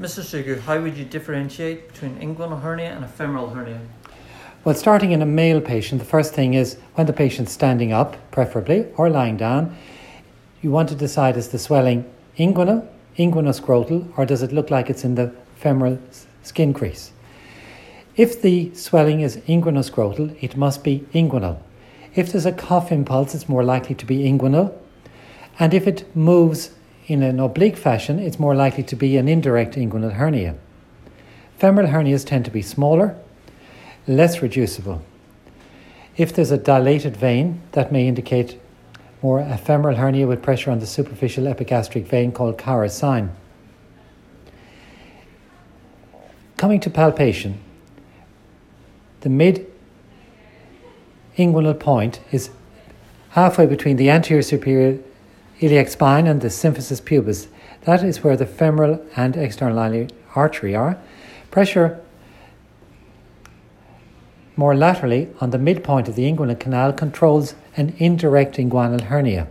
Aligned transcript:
Mr. 0.00 0.26
Sugar, 0.26 0.58
how 0.60 0.80
would 0.80 0.96
you 0.96 1.04
differentiate 1.04 1.92
between 1.92 2.16
inguinal 2.20 2.62
hernia 2.62 2.90
and 2.90 3.04
a 3.04 3.08
femoral 3.08 3.50
hernia? 3.50 3.78
Well, 4.64 4.74
starting 4.74 5.12
in 5.12 5.20
a 5.20 5.26
male 5.26 5.60
patient, 5.60 6.00
the 6.00 6.06
first 6.06 6.32
thing 6.32 6.54
is 6.54 6.78
when 6.94 7.06
the 7.06 7.12
patient's 7.12 7.52
standing 7.52 7.92
up, 7.92 8.16
preferably, 8.30 8.86
or 8.96 9.10
lying 9.10 9.36
down, 9.36 9.76
you 10.62 10.70
want 10.70 10.88
to 10.88 10.94
decide 10.94 11.36
is 11.36 11.48
the 11.48 11.58
swelling 11.58 12.10
inguinal, 12.38 12.88
inguinoscrotal, 13.18 14.10
or 14.16 14.24
does 14.24 14.40
it 14.40 14.52
look 14.52 14.70
like 14.70 14.88
it's 14.88 15.04
in 15.04 15.16
the 15.16 15.34
femoral 15.56 15.98
skin 16.42 16.72
crease? 16.72 17.12
If 18.16 18.40
the 18.40 18.74
swelling 18.74 19.20
is 19.20 19.36
inguinoscrotal, 19.36 20.34
it 20.42 20.56
must 20.56 20.82
be 20.82 21.00
inguinal. 21.12 21.58
If 22.14 22.32
there's 22.32 22.46
a 22.46 22.52
cough 22.52 22.90
impulse, 22.90 23.34
it's 23.34 23.50
more 23.50 23.64
likely 23.64 23.94
to 23.96 24.06
be 24.06 24.20
inguinal. 24.20 24.72
And 25.58 25.74
if 25.74 25.86
it 25.86 26.16
moves 26.16 26.70
in 27.10 27.24
an 27.24 27.40
oblique 27.40 27.76
fashion, 27.76 28.20
it's 28.20 28.38
more 28.38 28.54
likely 28.54 28.84
to 28.84 28.94
be 28.94 29.16
an 29.16 29.26
indirect 29.26 29.74
inguinal 29.74 30.12
hernia. 30.12 30.54
Femoral 31.58 31.88
hernias 31.88 32.24
tend 32.24 32.44
to 32.44 32.52
be 32.52 32.62
smaller, 32.62 33.16
less 34.06 34.40
reducible. 34.40 35.02
If 36.16 36.32
there's 36.32 36.52
a 36.52 36.56
dilated 36.56 37.16
vein, 37.16 37.62
that 37.72 37.90
may 37.90 38.06
indicate 38.06 38.60
more 39.22 39.40
a 39.40 39.58
femoral 39.58 39.96
hernia 39.96 40.28
with 40.28 40.40
pressure 40.40 40.70
on 40.70 40.78
the 40.78 40.86
superficial 40.86 41.48
epigastric 41.48 42.06
vein 42.06 42.30
called 42.30 42.56
Cowers' 42.56 42.94
sign. 42.94 43.34
Coming 46.56 46.78
to 46.78 46.90
palpation, 46.90 47.58
the 49.22 49.30
mid 49.30 49.66
inguinal 51.36 51.78
point 51.78 52.20
is 52.30 52.50
halfway 53.30 53.66
between 53.66 53.96
the 53.96 54.10
anterior 54.10 54.42
superior 54.42 55.00
iliac 55.60 55.88
spine 55.88 56.26
and 56.26 56.40
the 56.40 56.48
symphysis 56.48 57.04
pubis. 57.04 57.48
That 57.82 58.02
is 58.02 58.22
where 58.24 58.36
the 58.36 58.46
femoral 58.46 59.04
and 59.16 59.36
external 59.36 60.08
artery 60.34 60.74
are. 60.74 60.98
Pressure 61.50 62.00
more 64.56 64.74
laterally 64.74 65.28
on 65.40 65.50
the 65.50 65.58
midpoint 65.58 66.08
of 66.08 66.16
the 66.16 66.30
inguinal 66.30 66.58
canal 66.58 66.92
controls 66.92 67.54
an 67.76 67.94
indirect 67.98 68.56
inguinal 68.56 69.00
hernia. 69.00 69.46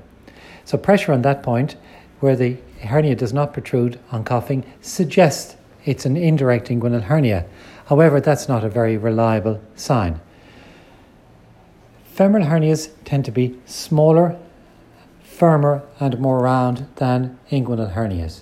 So, 0.66 0.78
pressure 0.78 1.14
on 1.14 1.24
that 1.24 1.42
point, 1.42 1.78
where 2.20 2.36
the 2.36 2.58
hernia 2.82 3.16
does 3.16 3.34
not 3.34 3.54
protrude 3.54 4.00
on 4.12 4.24
coughing, 4.24 4.64
suggests 4.82 5.56
it's 5.84 6.06
an 6.06 6.16
indirect 6.16 6.68
inguinal 6.68 7.02
hernia. 7.02 7.46
However, 7.88 8.22
that's 8.22 8.48
not 8.48 8.64
a 8.64 8.70
very 8.70 8.98
reliable 8.98 9.60
sign. 9.76 10.20
Femoral 12.06 12.46
hernias 12.46 12.90
tend 13.04 13.26
to 13.26 13.32
be 13.32 13.58
smaller, 13.66 14.38
firmer, 15.40 15.82
and 16.02 16.20
more 16.20 16.40
round 16.40 16.86
than 16.98 17.40
inguinal 17.50 17.94
hernias. 17.94 18.42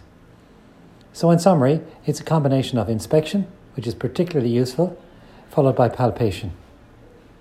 So, 1.13 1.29
in 1.29 1.37
summary, 1.37 1.81
it's 2.07 2.19
a 2.19 2.23
combination 2.23 2.79
of 2.79 2.89
inspection, 2.89 3.47
which 3.75 3.85
is 3.85 3.93
particularly 3.93 4.49
useful, 4.49 4.99
followed 5.47 5.75
by 5.75 5.89
palpation. 5.89 6.53